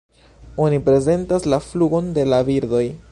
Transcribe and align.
Oni 0.67 0.79
prezentas 0.87 1.45
la 1.55 1.61
flugon 1.67 2.11
de 2.17 2.27
la 2.35 2.41
birdoj. 2.51 2.85